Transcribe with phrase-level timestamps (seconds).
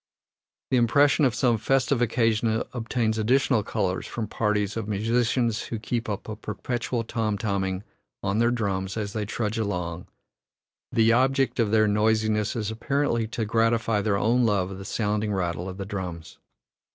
[0.71, 6.09] The impression of some festive occasion obtains additional color from parties of musicians who keep
[6.09, 7.83] up a perpetual tom tom ing
[8.23, 10.07] on their drums as they trudge along;
[10.91, 15.33] the object of their noisiness is apparently to gratify their own love of the sounding
[15.33, 16.39] rattle of the drums.